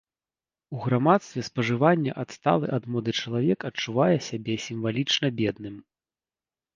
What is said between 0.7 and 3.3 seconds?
У грамадстве спажывання адсталы ад моды